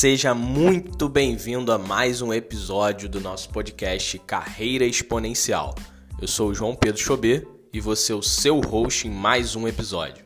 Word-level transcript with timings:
Seja 0.00 0.32
muito 0.32 1.10
bem-vindo 1.10 1.70
a 1.70 1.76
mais 1.76 2.22
um 2.22 2.32
episódio 2.32 3.06
do 3.06 3.20
nosso 3.20 3.50
podcast 3.50 4.18
Carreira 4.20 4.86
Exponencial. 4.86 5.74
Eu 6.18 6.26
sou 6.26 6.48
o 6.48 6.54
João 6.54 6.74
Pedro 6.74 6.98
Chobê 6.98 7.46
e 7.70 7.80
vou 7.80 7.94
ser 7.94 8.14
o 8.14 8.22
seu 8.22 8.60
host 8.60 9.06
em 9.06 9.10
mais 9.10 9.54
um 9.56 9.68
episódio. 9.68 10.24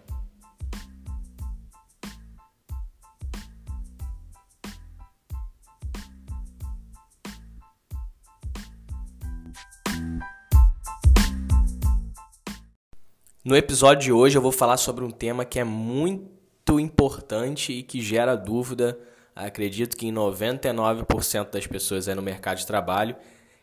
No 13.45 13.56
episódio 13.56 14.04
de 14.04 14.12
hoje 14.12 14.39
eu 14.39 14.43
vou 14.43 14.53
falar 14.53 14.76
sobre 14.76 15.04
um 15.04 15.11
tema 15.11 15.45
que 15.45 15.59
é 15.59 15.64
muito 15.64 16.79
importante 16.79 17.72
e 17.72 17.82
que 17.82 18.00
gera 18.00 18.36
dúvida 18.36 18.96
acredito 19.34 19.96
que 19.96 20.06
em 20.06 20.12
99% 20.12 21.50
das 21.50 21.66
pessoas 21.66 22.08
aí 22.08 22.14
no 22.14 22.22
mercado 22.22 22.58
de 22.58 22.66
trabalho, 22.66 23.16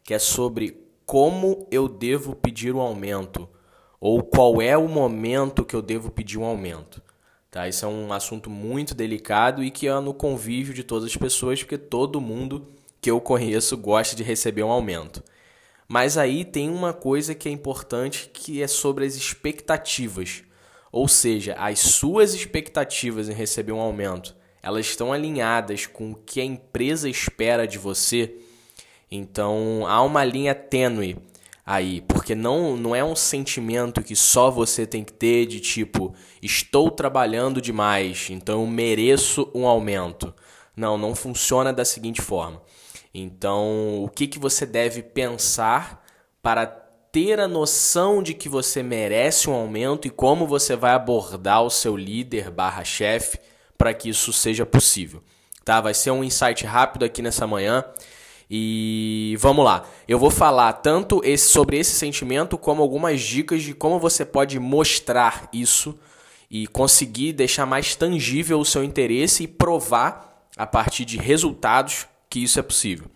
que 0.03 0.13
é 0.13 0.20
sobre 0.20 0.77
como 1.05 1.67
eu 1.71 1.88
devo 1.88 2.35
pedir 2.35 2.73
um 2.73 2.81
aumento 2.81 3.48
ou 3.99 4.23
qual 4.23 4.62
é 4.62 4.76
o 4.76 4.88
momento 4.88 5.63
que 5.63 5.76
eu 5.76 5.81
devo 5.81 6.09
pedir 6.09 6.38
um 6.38 6.43
aumento. 6.43 7.02
Tá? 7.52 7.67
Isso 7.67 7.85
é 7.85 7.88
um 7.88 8.12
assunto 8.12 8.49
muito 8.49 8.95
delicado 8.95 9.63
e 9.63 9.70
que 9.70 9.88
é 9.88 9.99
no 9.99 10.13
convívio 10.13 10.73
de 10.73 10.84
todas 10.84 11.09
as 11.09 11.17
pessoas, 11.17 11.59
porque 11.62 11.77
todo 11.77 12.21
mundo 12.21 12.67
que 12.99 13.12
eu 13.12 13.20
conheço 13.20 13.77
gosta 13.77 14.15
de 14.15 14.23
receber 14.23 14.63
um 14.63 14.71
aumento. 14.71 15.24
Mas 15.87 16.18
aí 16.18 16.46
tem 16.46 16.70
uma 16.70 16.93
coisa 16.93 17.35
que 17.35 17.49
é 17.49 17.51
importante 17.51 18.29
que 18.34 18.63
é 18.63 18.68
sobre 18.68 19.05
as 19.05 19.15
expectativas. 19.15 20.43
Ou 20.91 21.07
seja, 21.07 21.53
as 21.55 21.79
suas 21.79 22.34
expectativas 22.34 23.27
em 23.27 23.34
receber 23.34 23.74
um 23.74 23.81
aumento 23.81 24.35
elas 24.62 24.85
estão 24.85 25.12
alinhadas 25.12 25.85
com 25.85 26.12
o 26.12 26.15
que 26.15 26.40
a 26.40 26.45
empresa 26.45 27.09
espera 27.09 27.67
de 27.67 27.77
você, 27.77 28.35
então 29.09 29.85
há 29.87 30.01
uma 30.01 30.23
linha 30.23 30.55
tênue 30.55 31.18
aí, 31.65 32.01
porque 32.01 32.35
não, 32.35 32.76
não 32.76 32.95
é 32.95 33.03
um 33.03 33.15
sentimento 33.15 34.03
que 34.03 34.15
só 34.15 34.49
você 34.49 34.85
tem 34.85 35.03
que 35.03 35.13
ter 35.13 35.45
de 35.45 35.59
tipo, 35.59 36.13
estou 36.41 36.91
trabalhando 36.91 37.62
demais, 37.62 38.27
então 38.29 38.62
eu 38.62 38.68
mereço 38.68 39.49
um 39.53 39.68
aumento. 39.68 40.34
Não, 40.75 40.98
não 40.98 41.13
funciona 41.13 41.73
da 41.73 41.84
seguinte 41.84 42.21
forma. 42.21 42.62
Então, 43.13 44.03
o 44.03 44.09
que, 44.09 44.25
que 44.25 44.40
você 44.40 44.65
deve 44.65 45.03
pensar 45.03 46.05
para 46.41 46.65
ter 46.65 47.40
a 47.40 47.48
noção 47.48 48.23
de 48.23 48.34
que 48.34 48.48
você 48.48 48.81
merece 48.81 49.49
um 49.49 49.53
aumento 49.53 50.07
e 50.07 50.09
como 50.09 50.48
você 50.48 50.77
vai 50.77 50.93
abordar 50.93 51.62
o 51.62 51.70
seu 51.70 51.98
líder 51.98 52.49
barra 52.49 52.85
chefe 52.85 53.37
para 53.82 53.96
que 53.96 54.10
isso 54.10 54.32
seja 54.32 54.63
possível. 54.63 55.24
Tá? 55.65 55.82
Vai 55.82 55.96
ser 55.96 56.12
um 56.12 56.24
insight 56.24 56.68
rápido 56.68 57.04
aqui 57.04 57.20
nessa 57.20 57.48
manhã. 57.48 57.84
E 58.48 59.35
vamos 59.40 59.65
lá. 59.65 59.87
Eu 60.07 60.20
vou 60.20 60.29
falar 60.29 60.71
tanto 60.74 61.20
esse, 61.26 61.49
sobre 61.49 61.79
esse 61.79 61.96
sentimento 61.96 62.59
como 62.59 62.84
algumas 62.84 63.20
dicas 63.20 63.63
de 63.63 63.74
como 63.74 63.98
você 63.98 64.24
pode 64.24 64.59
mostrar 64.59 65.50
isso 65.52 65.97
e 66.47 66.68
conseguir 66.68 67.34
deixar 67.34 67.66
mais 67.66 67.96
tangível 67.96 68.59
o 68.59 68.66
seu 68.66 68.84
interesse 68.84 69.46
e 69.46 69.47
provar 69.47 70.46
a 70.56 70.68
partir 70.68 71.03
de 71.03 71.18
resultados 71.18 72.06
que 72.29 72.44
isso 72.44 72.59
é 72.59 72.62
possível. 72.62 73.07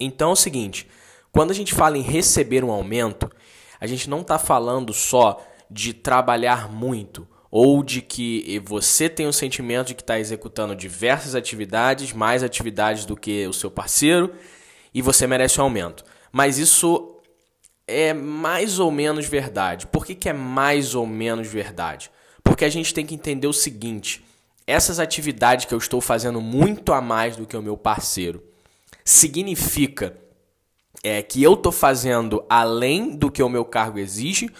Então 0.00 0.30
é 0.30 0.32
o 0.32 0.36
seguinte: 0.36 0.88
quando 1.30 1.50
a 1.50 1.54
gente 1.54 1.74
fala 1.74 1.98
em 1.98 2.02
receber 2.02 2.64
um 2.64 2.70
aumento, 2.70 3.30
a 3.78 3.86
gente 3.86 4.08
não 4.08 4.22
está 4.22 4.38
falando 4.38 4.94
só 4.94 5.46
de 5.70 5.92
trabalhar 5.92 6.72
muito 6.72 7.28
ou 7.56 7.84
de 7.84 8.02
que 8.02 8.60
você 8.64 9.08
tem 9.08 9.28
o 9.28 9.32
sentimento 9.32 9.86
de 9.86 9.94
que 9.94 10.02
está 10.02 10.18
executando 10.18 10.74
diversas 10.74 11.36
atividades, 11.36 12.12
mais 12.12 12.42
atividades 12.42 13.04
do 13.04 13.16
que 13.16 13.46
o 13.46 13.52
seu 13.52 13.70
parceiro, 13.70 14.34
e 14.92 15.00
você 15.00 15.24
merece 15.24 15.60
um 15.60 15.62
aumento. 15.62 16.04
Mas 16.32 16.58
isso 16.58 17.20
é 17.86 18.12
mais 18.12 18.80
ou 18.80 18.90
menos 18.90 19.28
verdade. 19.28 19.86
Por 19.86 20.04
que, 20.04 20.16
que 20.16 20.28
é 20.28 20.32
mais 20.32 20.96
ou 20.96 21.06
menos 21.06 21.46
verdade? 21.46 22.10
Porque 22.42 22.64
a 22.64 22.68
gente 22.68 22.92
tem 22.92 23.06
que 23.06 23.14
entender 23.14 23.46
o 23.46 23.52
seguinte: 23.52 24.24
essas 24.66 24.98
atividades 24.98 25.64
que 25.64 25.74
eu 25.74 25.78
estou 25.78 26.00
fazendo 26.00 26.40
muito 26.40 26.92
a 26.92 27.00
mais 27.00 27.36
do 27.36 27.46
que 27.46 27.56
o 27.56 27.62
meu 27.62 27.76
parceiro 27.76 28.42
significa 29.04 30.18
é, 31.04 31.22
que 31.22 31.40
eu 31.40 31.54
estou 31.54 31.70
fazendo 31.70 32.44
além 32.48 33.14
do 33.14 33.30
que 33.30 33.44
o 33.44 33.48
meu 33.48 33.64
cargo 33.64 34.00
exige 34.00 34.50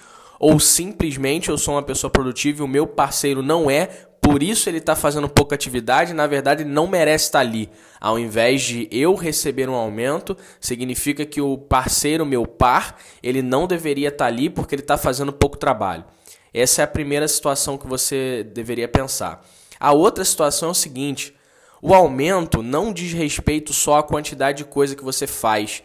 ou 0.44 0.60
simplesmente 0.60 1.48
eu 1.48 1.56
sou 1.56 1.72
uma 1.72 1.82
pessoa 1.82 2.10
produtiva 2.10 2.60
e 2.60 2.64
o 2.66 2.68
meu 2.68 2.86
parceiro 2.86 3.42
não 3.42 3.70
é, 3.70 3.86
por 4.20 4.42
isso 4.42 4.68
ele 4.68 4.76
está 4.76 4.94
fazendo 4.94 5.26
pouca 5.26 5.54
atividade, 5.54 6.12
na 6.12 6.26
verdade 6.26 6.64
ele 6.64 6.70
não 6.70 6.86
merece 6.86 7.24
estar 7.24 7.38
tá 7.38 7.46
ali. 7.46 7.70
Ao 7.98 8.18
invés 8.18 8.60
de 8.60 8.86
eu 8.92 9.14
receber 9.14 9.70
um 9.70 9.74
aumento, 9.74 10.36
significa 10.60 11.24
que 11.24 11.40
o 11.40 11.56
parceiro, 11.56 12.26
meu 12.26 12.46
par, 12.46 12.98
ele 13.22 13.40
não 13.40 13.66
deveria 13.66 14.08
estar 14.08 14.26
tá 14.26 14.28
ali 14.30 14.50
porque 14.50 14.74
ele 14.74 14.82
está 14.82 14.98
fazendo 14.98 15.32
pouco 15.32 15.56
trabalho. 15.56 16.04
Essa 16.52 16.82
é 16.82 16.84
a 16.84 16.88
primeira 16.88 17.26
situação 17.26 17.78
que 17.78 17.86
você 17.86 18.44
deveria 18.52 18.86
pensar. 18.86 19.42
A 19.80 19.94
outra 19.94 20.26
situação 20.26 20.68
é 20.68 20.72
o 20.72 20.74
seguinte: 20.74 21.34
o 21.80 21.94
aumento 21.94 22.62
não 22.62 22.92
diz 22.92 23.14
respeito 23.14 23.72
só 23.72 23.96
à 23.96 24.02
quantidade 24.02 24.58
de 24.58 24.64
coisa 24.66 24.94
que 24.94 25.02
você 25.02 25.26
faz, 25.26 25.82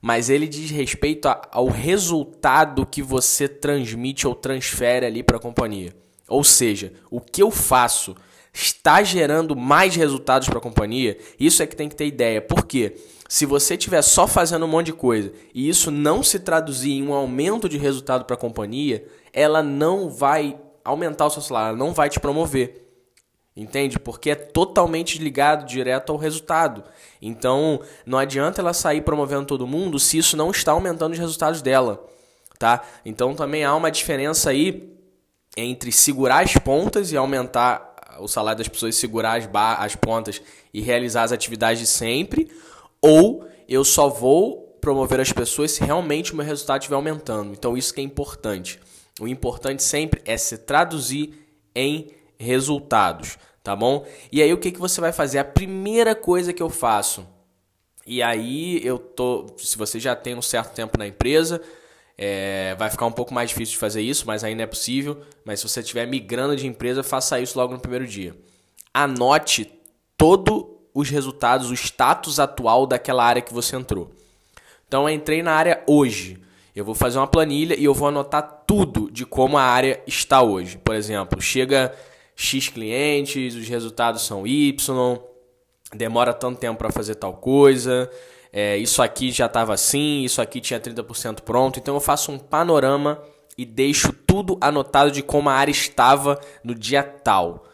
mas 0.00 0.30
ele 0.30 0.48
diz 0.48 0.70
respeito 0.70 1.28
a, 1.28 1.42
ao 1.52 1.66
resultado 1.66 2.86
que 2.86 3.02
você 3.02 3.46
transmite 3.48 4.26
ou 4.26 4.34
transfere 4.34 5.04
ali 5.04 5.22
para 5.22 5.36
a 5.36 5.40
companhia. 5.40 5.94
Ou 6.28 6.42
seja, 6.42 6.92
o 7.10 7.20
que 7.20 7.42
eu 7.42 7.50
faço 7.50 8.14
está 8.52 9.02
gerando 9.02 9.54
mais 9.54 9.94
resultados 9.94 10.48
para 10.48 10.58
a 10.58 10.62
companhia? 10.62 11.18
Isso 11.38 11.62
é 11.62 11.66
que 11.66 11.76
tem 11.76 11.88
que 11.88 11.96
ter 11.96 12.06
ideia. 12.06 12.40
Por 12.40 12.64
quê? 12.64 12.96
Se 13.28 13.46
você 13.46 13.74
estiver 13.74 14.02
só 14.02 14.26
fazendo 14.26 14.64
um 14.64 14.68
monte 14.68 14.86
de 14.86 14.92
coisa 14.92 15.32
e 15.54 15.68
isso 15.68 15.90
não 15.90 16.22
se 16.22 16.38
traduzir 16.38 16.92
em 16.92 17.06
um 17.06 17.12
aumento 17.12 17.68
de 17.68 17.78
resultado 17.78 18.24
para 18.24 18.34
a 18.34 18.38
companhia, 18.38 19.04
ela 19.32 19.62
não 19.62 20.08
vai 20.08 20.58
aumentar 20.84 21.26
o 21.26 21.30
seu 21.30 21.42
salário, 21.42 21.68
ela 21.68 21.78
não 21.78 21.92
vai 21.92 22.08
te 22.08 22.18
promover. 22.18 22.89
Entende? 23.60 23.98
Porque 23.98 24.30
é 24.30 24.34
totalmente 24.34 25.18
ligado 25.18 25.66
direto 25.66 26.10
ao 26.12 26.16
resultado. 26.16 26.82
Então, 27.20 27.82
não 28.06 28.18
adianta 28.18 28.62
ela 28.62 28.72
sair 28.72 29.02
promovendo 29.02 29.44
todo 29.44 29.66
mundo 29.66 29.98
se 29.98 30.16
isso 30.16 30.34
não 30.34 30.50
está 30.50 30.72
aumentando 30.72 31.12
os 31.12 31.18
resultados 31.18 31.60
dela, 31.60 32.02
tá? 32.58 32.82
Então, 33.04 33.34
também 33.34 33.62
há 33.62 33.74
uma 33.74 33.90
diferença 33.90 34.48
aí 34.48 34.90
entre 35.54 35.92
segurar 35.92 36.42
as 36.42 36.54
pontas 36.56 37.12
e 37.12 37.18
aumentar 37.18 37.94
o 38.18 38.26
salário 38.26 38.56
das 38.56 38.68
pessoas, 38.68 38.96
segurar 38.96 39.38
as, 39.38 39.46
as 39.78 39.94
pontas 39.94 40.40
e 40.72 40.80
realizar 40.80 41.24
as 41.24 41.32
atividades 41.32 41.80
de 41.82 41.86
sempre, 41.86 42.50
ou 43.02 43.46
eu 43.68 43.84
só 43.84 44.08
vou 44.08 44.78
promover 44.80 45.20
as 45.20 45.34
pessoas 45.34 45.72
se 45.72 45.84
realmente 45.84 46.32
o 46.32 46.36
meu 46.36 46.46
resultado 46.46 46.80
estiver 46.80 46.96
aumentando. 46.96 47.52
Então, 47.52 47.76
isso 47.76 47.92
que 47.92 48.00
é 48.00 48.04
importante. 48.04 48.80
O 49.20 49.28
importante 49.28 49.82
sempre 49.82 50.22
é 50.24 50.38
se 50.38 50.56
traduzir 50.56 51.34
em 51.74 52.08
resultados, 52.40 53.36
tá 53.62 53.74
bom? 53.76 54.06
E 54.30 54.42
aí 54.42 54.52
o 54.52 54.58
que, 54.58 54.70
que 54.72 54.80
você 54.80 55.00
vai 55.00 55.12
fazer? 55.12 55.38
A 55.38 55.44
primeira 55.44 56.14
coisa 56.14 56.52
que 56.52 56.62
eu 56.62 56.70
faço, 56.70 57.26
e 58.06 58.22
aí 58.22 58.80
eu 58.84 58.98
tô, 58.98 59.46
se 59.58 59.76
você 59.76 60.00
já 60.00 60.16
tem 60.16 60.34
um 60.34 60.42
certo 60.42 60.74
tempo 60.74 60.98
na 60.98 61.06
empresa, 61.06 61.60
é, 62.22 62.74
vai 62.74 62.90
ficar 62.90 63.06
um 63.06 63.12
pouco 63.12 63.32
mais 63.32 63.48
difícil 63.48 63.72
de 63.72 63.78
fazer 63.78 64.02
isso, 64.02 64.26
mas 64.26 64.44
ainda 64.44 64.62
é 64.62 64.66
possível. 64.66 65.22
Mas 65.42 65.60
se 65.60 65.68
você 65.68 65.80
estiver 65.80 66.06
migrando 66.06 66.54
de 66.54 66.66
empresa, 66.66 67.02
faça 67.02 67.40
isso 67.40 67.58
logo 67.58 67.72
no 67.72 67.80
primeiro 67.80 68.06
dia. 68.06 68.36
Anote 68.92 69.72
todos 70.18 70.66
os 70.92 71.08
resultados, 71.08 71.70
o 71.70 71.74
status 71.74 72.38
atual 72.38 72.86
daquela 72.86 73.24
área 73.24 73.40
que 73.40 73.54
você 73.54 73.74
entrou. 73.74 74.10
Então, 74.86 75.08
eu 75.08 75.14
entrei 75.14 75.42
na 75.42 75.52
área 75.52 75.82
hoje. 75.86 76.38
Eu 76.76 76.84
vou 76.84 76.94
fazer 76.94 77.18
uma 77.18 77.26
planilha 77.26 77.74
e 77.78 77.84
eu 77.84 77.94
vou 77.94 78.08
anotar 78.08 78.64
tudo 78.66 79.10
de 79.10 79.24
como 79.24 79.56
a 79.56 79.62
área 79.62 80.02
está 80.06 80.42
hoje. 80.42 80.76
Por 80.76 80.94
exemplo, 80.94 81.40
chega 81.40 81.94
X 82.40 82.70
clientes, 82.70 83.54
os 83.54 83.68
resultados 83.68 84.22
são 84.22 84.46
Y, 84.46 85.18
demora 85.94 86.32
tanto 86.32 86.58
tempo 86.58 86.78
para 86.78 86.90
fazer 86.90 87.16
tal 87.16 87.34
coisa, 87.34 88.10
é, 88.50 88.78
isso 88.78 89.02
aqui 89.02 89.30
já 89.30 89.44
estava 89.44 89.74
assim, 89.74 90.22
isso 90.24 90.40
aqui 90.40 90.58
tinha 90.58 90.80
30% 90.80 91.42
pronto. 91.42 91.78
Então 91.78 91.94
eu 91.94 92.00
faço 92.00 92.32
um 92.32 92.38
panorama 92.38 93.22
e 93.58 93.66
deixo 93.66 94.10
tudo 94.12 94.56
anotado 94.58 95.10
de 95.10 95.22
como 95.22 95.50
a 95.50 95.52
área 95.52 95.70
estava 95.70 96.40
no 96.64 96.74
dia 96.74 97.02
tal. 97.02 97.64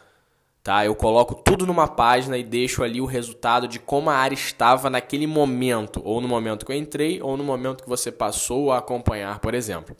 Tá? 0.61 0.85
Eu 0.85 0.93
coloco 0.95 1.33
tudo 1.33 1.65
numa 1.65 1.87
página 1.87 2.37
e 2.37 2.43
deixo 2.43 2.83
ali 2.83 2.99
o 2.99 3.05
resultado 3.05 3.69
de 3.69 3.79
como 3.79 4.09
a 4.09 4.15
área 4.15 4.35
estava 4.35 4.89
naquele 4.89 5.25
momento, 5.25 6.01
ou 6.03 6.19
no 6.19 6.27
momento 6.27 6.65
que 6.65 6.73
eu 6.73 6.75
entrei, 6.75 7.21
ou 7.21 7.37
no 7.37 7.43
momento 7.43 7.83
que 7.83 7.89
você 7.89 8.11
passou 8.11 8.73
a 8.73 8.79
acompanhar, 8.79 9.39
por 9.39 9.53
exemplo. 9.53 9.95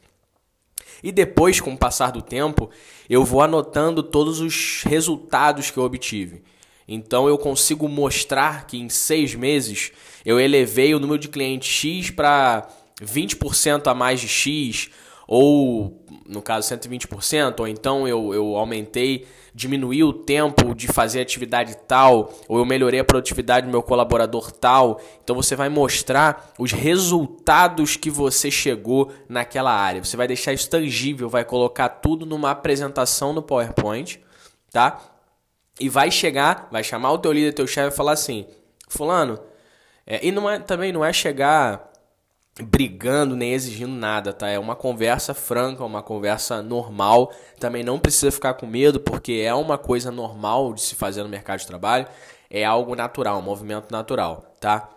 E 1.04 1.12
depois, 1.12 1.60
com 1.60 1.74
o 1.74 1.78
passar 1.78 2.12
do 2.12 2.22
tempo, 2.22 2.70
eu 3.10 3.24
vou 3.24 3.42
anotando 3.42 4.02
todos 4.04 4.40
os 4.40 4.84
resultados 4.84 5.72
que 5.72 5.78
eu 5.78 5.84
obtive. 5.84 6.42
Então 6.88 7.28
eu 7.28 7.38
consigo 7.38 7.88
mostrar 7.90 8.66
que 8.66 8.78
em 8.78 8.88
seis 8.88 9.36
meses 9.36 9.92
eu 10.26 10.40
elevei 10.40 10.96
o 10.96 11.00
número 11.00 11.20
de 11.20 11.28
clientes 11.28 11.70
X 11.70 12.10
para 12.10 12.68
20% 13.02 13.88
a 13.88 13.94
mais 13.94 14.22
de 14.22 14.28
X, 14.28 14.90
ou 15.28 16.06
no 16.28 16.42
caso 16.42 16.74
120%, 16.76 17.60
ou 17.60 17.68
então 17.68 18.08
eu, 18.08 18.34
eu 18.34 18.56
aumentei, 18.56 19.26
diminuí 19.54 20.04
o 20.04 20.12
tempo 20.12 20.76
de 20.76 20.88
fazer 20.88 21.22
atividade 21.22 21.76
tal, 21.88 22.34
ou 22.48 22.60
eu 22.60 22.66
melhorei 22.66 23.00
a 23.00 23.04
produtividade 23.04 23.66
do 23.66 23.72
meu 23.72 23.82
colaborador 23.82 24.52
tal. 24.52 25.02
Então 25.24 25.36
você 25.36 25.56
vai 25.56 25.70
mostrar 25.70 26.52
os 26.60 26.72
resultados 26.72 27.96
que 27.96 28.10
você 28.10 28.52
chegou 28.52 29.12
naquela 29.28 29.72
área. 29.72 30.04
Você 30.04 30.18
vai 30.18 30.28
deixar 30.28 30.54
isso 30.54 30.70
tangível, 30.70 31.30
vai 31.30 31.46
colocar 31.46 31.90
tudo 31.90 32.26
numa 32.26 32.52
apresentação 32.52 33.34
no 33.34 33.42
PowerPoint, 33.42 34.20
tá? 34.72 35.00
E 35.80 35.88
vai 35.90 36.12
chegar, 36.12 36.68
vai 36.72 36.84
chamar 36.84 37.12
o 37.12 37.18
teu 37.18 37.32
líder, 37.32 37.54
teu 37.54 37.68
chefe 37.68 37.94
e 37.94 37.98
falar 37.98 38.14
assim: 38.14 38.46
"Fulano, 38.90 39.40
é, 40.06 40.26
e 40.26 40.32
não 40.32 40.50
é, 40.50 40.60
também 40.60 40.92
não 40.92 41.04
é 41.04 41.12
chegar 41.12 41.87
brigando 42.62 43.36
nem 43.36 43.54
exigindo 43.54 43.94
nada, 43.94 44.34
tá? 44.34 44.48
É 44.48 44.58
uma 44.58 44.76
conversa 44.76 45.34
franca, 45.34 45.84
uma 45.84 46.02
conversa 46.02 46.62
normal. 46.62 47.32
Também 47.60 47.84
não 47.84 48.00
precisa 48.00 48.32
ficar 48.32 48.56
com 48.56 48.66
medo, 48.66 49.00
porque 49.00 49.44
é 49.46 49.54
uma 49.54 49.78
coisa 49.78 50.12
normal 50.12 50.74
de 50.74 50.82
se 50.82 50.96
fazer 50.96 51.24
no 51.24 51.30
mercado 51.30 51.60
de 51.60 51.68
trabalho. 51.68 52.08
É 52.50 52.64
algo 52.64 52.96
natural, 52.96 53.40
um 53.40 53.44
movimento 53.44 53.92
natural, 53.92 54.56
tá? 54.60 54.90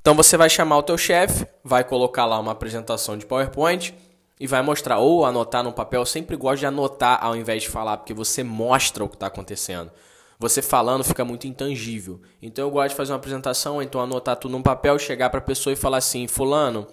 Então 0.00 0.14
você 0.14 0.36
vai 0.36 0.48
chamar 0.48 0.78
o 0.78 0.82
teu 0.82 0.96
chefe, 0.96 1.46
vai 1.64 1.82
colocar 1.82 2.24
lá 2.26 2.38
uma 2.38 2.52
apresentação 2.52 3.18
de 3.18 3.26
PowerPoint 3.26 3.92
e 4.38 4.46
vai 4.46 4.62
mostrar 4.62 4.98
ou 4.98 5.24
anotar 5.24 5.64
no 5.64 5.72
papel. 5.72 6.02
Eu 6.02 6.06
sempre 6.06 6.36
gosto 6.36 6.60
de 6.60 6.66
anotar 6.66 7.18
ao 7.20 7.34
invés 7.34 7.64
de 7.64 7.68
falar, 7.68 7.96
porque 7.96 8.14
você 8.14 8.44
mostra 8.44 9.04
o 9.04 9.08
que 9.08 9.16
está 9.16 9.26
acontecendo 9.26 9.90
você 10.38 10.60
falando 10.60 11.02
fica 11.04 11.24
muito 11.24 11.46
intangível. 11.46 12.20
Então 12.40 12.64
eu 12.64 12.70
gosto 12.70 12.90
de 12.90 12.96
fazer 12.96 13.12
uma 13.12 13.18
apresentação, 13.18 13.82
então 13.82 14.00
anotar 14.00 14.36
tudo 14.36 14.52
num 14.52 14.62
papel, 14.62 14.98
chegar 14.98 15.30
para 15.30 15.38
a 15.38 15.42
pessoa 15.42 15.72
e 15.72 15.76
falar 15.76 15.98
assim: 15.98 16.26
Fulano, 16.26 16.86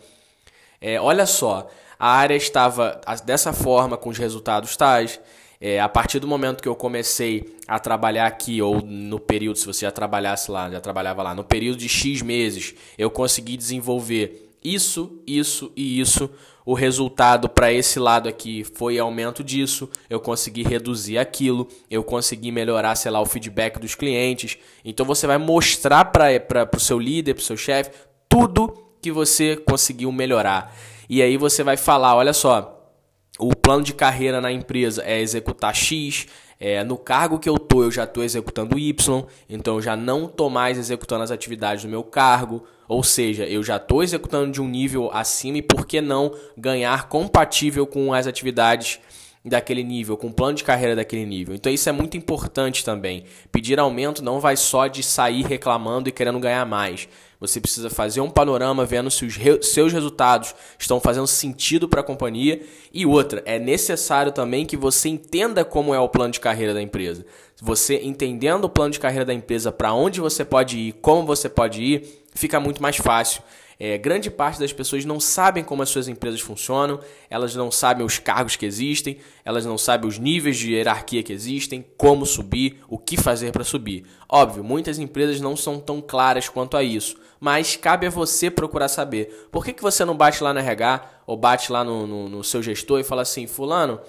é, 0.80 1.00
olha 1.00 1.26
só, 1.26 1.70
a 1.98 2.10
área 2.10 2.36
estava 2.36 3.00
dessa 3.26 3.54
forma, 3.54 3.98
com 3.98 4.10
os 4.10 4.18
resultados 4.18 4.76
tais. 4.76 5.20
É, 5.60 5.80
a 5.80 5.88
partir 5.88 6.20
do 6.20 6.28
momento 6.28 6.62
que 6.62 6.68
eu 6.68 6.76
comecei 6.76 7.58
a 7.66 7.80
trabalhar 7.80 8.28
aqui, 8.28 8.62
ou 8.62 8.82
no 8.82 9.18
período, 9.18 9.58
se 9.58 9.66
você 9.66 9.86
já 9.86 9.92
trabalhasse 9.92 10.52
lá, 10.52 10.70
já 10.70 10.82
trabalhava 10.82 11.24
lá, 11.24 11.34
no 11.34 11.44
período 11.44 11.78
de 11.78 11.88
X 11.88 12.22
meses, 12.22 12.76
eu 12.98 13.10
consegui 13.10 13.56
desenvolver 13.56 14.53
isso, 14.64 15.22
isso 15.28 15.72
e 15.76 16.00
isso. 16.00 16.30
O 16.66 16.74
resultado 16.74 17.50
para 17.50 17.74
esse 17.74 18.00
lado 18.00 18.30
aqui 18.30 18.64
foi 18.64 18.98
aumento 18.98 19.44
disso. 19.44 19.90
Eu 20.10 20.20
consegui 20.20 20.64
reduzir 20.64 21.18
aquilo. 21.18 21.68
Eu 21.90 22.04
consegui 22.04 22.52
melhorar, 22.52 22.96
sei 22.96 23.12
lá, 23.12 23.20
o 23.20 23.26
feedback 23.26 23.80
dos 23.80 23.96
clientes. 23.96 24.58
Então 24.86 25.06
você 25.06 25.28
vai 25.28 25.38
mostrar 25.38 26.06
para 26.06 26.70
o 26.74 26.80
seu 26.80 26.98
líder, 26.98 27.34
para 27.34 27.42
o 27.42 27.46
seu 27.46 27.58
chefe, 27.58 27.92
tudo 28.30 28.74
que 29.02 29.12
você 29.12 29.58
conseguiu 29.58 30.12
melhorar. 30.12 30.74
E 31.10 31.22
aí 31.22 31.36
você 31.36 31.64
vai 31.64 31.76
falar: 31.76 32.16
olha 32.16 32.34
só, 32.34 32.92
o 33.38 33.56
plano 33.56 33.84
de 33.84 33.94
carreira 33.94 34.40
na 34.40 34.52
empresa 34.52 35.04
é 35.06 35.20
executar 35.20 35.76
X, 35.76 36.28
é, 36.60 36.84
no 36.84 36.98
cargo 36.98 37.40
que 37.40 37.50
eu 37.50 37.60
tô, 37.74 37.84
eu 37.84 37.92
já 37.92 38.04
estou 38.04 38.24
executando 38.24 38.78
Y, 38.78 39.26
então 39.50 39.76
eu 39.76 39.82
já 39.82 39.96
não 39.96 40.26
estou 40.26 40.48
mais 40.48 40.78
executando 40.78 41.24
as 41.24 41.32
atividades 41.32 41.84
do 41.84 41.90
meu 41.90 42.04
cargo. 42.04 42.64
Ou 42.88 43.02
seja, 43.02 43.46
eu 43.46 43.64
já 43.64 43.78
estou 43.78 44.04
executando 44.04 44.52
de 44.52 44.62
um 44.62 44.68
nível 44.68 45.10
acima 45.12 45.58
e 45.58 45.62
por 45.62 45.88
que 45.88 46.00
não 46.00 46.36
ganhar 46.56 47.08
compatível 47.10 47.88
com 47.88 48.14
as 48.14 48.28
atividades 48.28 49.00
daquele 49.46 49.84
nível, 49.84 50.16
com 50.16 50.28
o 50.28 50.34
plano 50.34 50.56
de 50.56 50.64
carreira 50.64 50.96
daquele 50.96 51.26
nível. 51.26 51.54
Então 51.54 51.72
isso 51.72 51.90
é 51.90 51.92
muito 51.92 52.16
importante 52.16 52.86
também. 52.86 53.26
Pedir 53.52 53.80
aumento 53.80 54.24
não 54.24 54.40
vai 54.40 54.56
só 54.56 54.88
de 54.88 55.04
sair 55.04 55.44
reclamando 55.44 56.08
e 56.08 56.12
querendo 56.12 56.40
ganhar 56.40 56.66
mais. 56.66 57.10
Você 57.42 57.60
precisa 57.60 57.90
fazer 57.90 58.22
um 58.22 58.30
panorama 58.30 58.86
vendo 58.86 59.12
se 59.12 59.26
os 59.26 59.36
re 59.36 59.62
seus 59.62 59.92
resultados 59.92 60.56
estão 60.80 61.02
fazendo 61.02 61.28
sentido 61.28 61.90
para 61.90 62.00
a 62.00 62.04
companhia. 62.04 62.62
E 62.94 63.06
outra, 63.06 63.44
é 63.46 63.60
necessário 63.60 64.32
também 64.32 64.66
que 64.66 64.78
você 64.78 65.10
entenda 65.10 65.66
como 65.66 65.94
é 65.94 66.00
o 66.00 66.08
plano 66.08 66.32
de 66.32 66.40
carreira 66.40 66.74
da 66.74 66.82
empresa. 66.82 67.26
Você 67.62 68.00
entendendo 68.02 68.64
o 68.64 68.70
plano 68.70 68.92
de 68.92 69.00
carreira 69.00 69.26
da 69.26 69.34
empresa, 69.34 69.74
para 69.74 69.94
onde 69.94 70.22
você 70.22 70.46
pode 70.46 70.78
ir, 70.78 70.94
como 71.02 71.26
você 71.26 71.50
pode 71.50 71.84
ir, 71.84 72.24
fica 72.34 72.62
muito 72.62 72.82
mais 72.82 72.96
fácil. 72.96 73.44
É, 73.80 73.98
grande 73.98 74.30
parte 74.30 74.60
das 74.60 74.72
pessoas 74.72 75.06
não 75.06 75.20
sabem 75.20 75.64
como 75.64 75.82
as 75.82 75.90
suas 75.90 76.08
empresas 76.08 76.42
funcionam, 76.42 77.00
elas 77.30 77.56
não 77.56 77.72
sabem 77.72 78.06
os 78.06 78.20
cargos 78.20 78.56
que 78.56 78.66
existem, 78.66 79.18
elas 79.44 79.66
não 79.66 79.78
sabem 79.78 80.08
os 80.08 80.18
níveis 80.18 80.58
de 80.58 80.74
hierarquia 80.74 81.24
que 81.24 81.34
existem, 81.34 81.86
como 81.98 82.26
subir, 82.26 82.80
o 82.88 82.98
que 82.98 83.18
fazer 83.18 83.52
para 83.52 83.64
subir. 83.64 84.06
Óbvio, 84.30 84.64
muitas 84.64 85.00
empresas 85.00 85.42
não 85.42 85.56
são 85.56 85.80
tão 85.80 86.02
claras 86.02 86.48
quanto 86.48 86.78
a 86.78 86.84
isso, 86.84 87.18
mas 87.40 87.76
cabe 87.76 88.08
a 88.08 88.10
você 88.10 88.50
procurar 88.50 88.88
saber. 88.88 89.48
Por 89.52 89.66
que, 89.66 89.74
que 89.74 89.82
você 89.84 90.06
não 90.06 90.16
bate 90.16 90.44
lá 90.44 90.54
no 90.54 90.60
RH 90.60 91.24
ou 91.28 91.36
bate 91.36 91.72
lá 91.72 91.84
no, 91.84 92.08
no, 92.08 92.30
no 92.30 92.44
seu 92.44 92.62
gestor 92.62 93.00
e 93.00 93.04
fala 93.04 93.22
assim: 93.22 93.48
Fulano, 93.48 94.00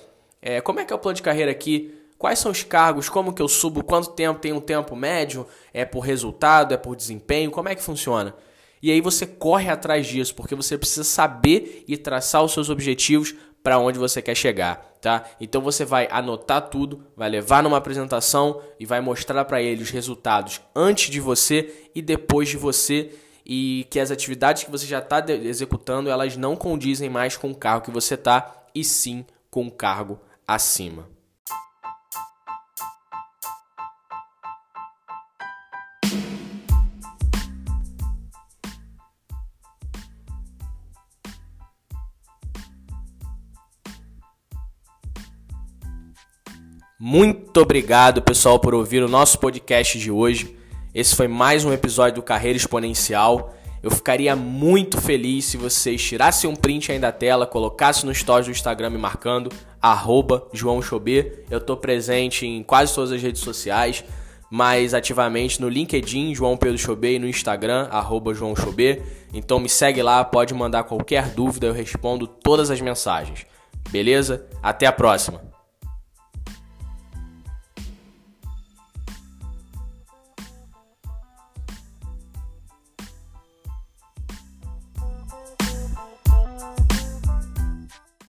é, 0.40 0.60
como 0.60 0.80
é 0.80 0.84
que 0.84 0.92
é 0.92 0.96
o 0.96 0.98
plano 0.98 1.16
de 1.16 1.22
carreira 1.22 1.50
aqui? 1.50 1.94
Quais 2.16 2.38
são 2.38 2.52
os 2.52 2.62
cargos? 2.62 3.08
Como 3.08 3.32
que 3.32 3.42
eu 3.42 3.48
subo? 3.48 3.82
Quanto 3.82 4.10
tempo 4.10 4.40
tem 4.40 4.52
um 4.52 4.60
tempo 4.60 4.94
médio? 4.94 5.46
É 5.72 5.84
por 5.84 6.00
resultado? 6.00 6.72
É 6.72 6.76
por 6.76 6.94
desempenho? 6.94 7.50
Como 7.50 7.68
é 7.68 7.74
que 7.74 7.82
funciona? 7.82 8.34
E 8.84 8.90
aí 8.90 9.00
você 9.00 9.26
corre 9.26 9.70
atrás 9.70 10.06
disso, 10.06 10.34
porque 10.34 10.54
você 10.54 10.76
precisa 10.76 11.04
saber 11.04 11.86
e 11.88 11.96
traçar 11.96 12.44
os 12.44 12.52
seus 12.52 12.68
objetivos 12.68 13.34
para 13.62 13.78
onde 13.78 13.98
você 13.98 14.20
quer 14.20 14.34
chegar, 14.34 14.76
tá? 15.00 15.24
Então 15.40 15.62
você 15.62 15.86
vai 15.86 16.06
anotar 16.10 16.68
tudo, 16.68 17.02
vai 17.16 17.30
levar 17.30 17.62
numa 17.62 17.78
apresentação 17.78 18.60
e 18.78 18.84
vai 18.84 19.00
mostrar 19.00 19.46
para 19.46 19.62
ele 19.62 19.82
os 19.82 19.88
resultados 19.88 20.60
antes 20.76 21.08
de 21.08 21.18
você 21.18 21.88
e 21.94 22.02
depois 22.02 22.50
de 22.50 22.58
você 22.58 23.14
e 23.46 23.86
que 23.88 23.98
as 23.98 24.10
atividades 24.10 24.64
que 24.64 24.70
você 24.70 24.84
já 24.84 24.98
está 24.98 25.24
executando 25.30 26.10
elas 26.10 26.36
não 26.36 26.54
condizem 26.54 27.08
mais 27.08 27.38
com 27.38 27.52
o 27.52 27.54
cargo 27.54 27.86
que 27.86 27.90
você 27.90 28.16
está 28.16 28.66
e 28.74 28.84
sim 28.84 29.24
com 29.50 29.66
o 29.66 29.70
cargo 29.70 30.20
acima. 30.46 31.13
Muito 46.98 47.60
obrigado, 47.60 48.22
pessoal, 48.22 48.60
por 48.60 48.72
ouvir 48.72 49.02
o 49.02 49.08
nosso 49.08 49.40
podcast 49.40 49.98
de 49.98 50.12
hoje. 50.12 50.56
Esse 50.94 51.16
foi 51.16 51.26
mais 51.26 51.64
um 51.64 51.72
episódio 51.72 52.14
do 52.14 52.22
Carreira 52.22 52.56
Exponencial. 52.56 53.52
Eu 53.82 53.90
ficaria 53.90 54.36
muito 54.36 55.00
feliz 55.00 55.44
se 55.44 55.56
vocês 55.56 56.00
tirassem 56.00 56.48
um 56.48 56.54
print 56.54 56.92
aí 56.92 57.00
da 57.00 57.10
tela, 57.10 57.48
colocassem 57.48 58.06
no 58.06 58.14
stories 58.14 58.46
do 58.46 58.52
Instagram 58.52 58.90
me 58.90 58.98
marcando, 58.98 59.50
arroba 59.82 60.46
João 60.52 60.80
Chobê. 60.80 61.44
Eu 61.50 61.58
estou 61.58 61.76
presente 61.76 62.46
em 62.46 62.62
quase 62.62 62.94
todas 62.94 63.10
as 63.10 63.20
redes 63.20 63.42
sociais, 63.42 64.04
mais 64.48 64.94
ativamente 64.94 65.60
no 65.60 65.68
LinkedIn, 65.68 66.32
João 66.32 66.56
Pedro 66.56 66.78
Chobê, 66.78 67.16
e 67.16 67.18
no 67.18 67.28
Instagram, 67.28 67.88
arroba 67.90 68.32
João 68.32 68.54
Chobê. 68.54 69.02
Então 69.32 69.58
me 69.58 69.68
segue 69.68 70.00
lá, 70.00 70.24
pode 70.24 70.54
mandar 70.54 70.84
qualquer 70.84 71.30
dúvida, 71.30 71.66
eu 71.66 71.72
respondo 71.72 72.28
todas 72.28 72.70
as 72.70 72.80
mensagens. 72.80 73.46
Beleza? 73.90 74.46
Até 74.62 74.86
a 74.86 74.92
próxima! 74.92 75.53